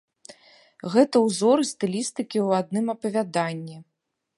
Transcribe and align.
Гэта 0.93 1.15
ўзоры 1.27 1.63
стылістыкі 1.75 2.37
ў 2.47 2.65
адным 2.65 2.85
апавяданні. 2.97 3.77